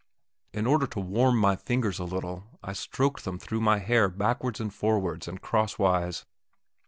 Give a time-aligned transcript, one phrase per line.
[0.51, 4.59] In order to warm my fingers a little I stroked them through my hair backwards
[4.59, 6.25] and forwards and crosswise.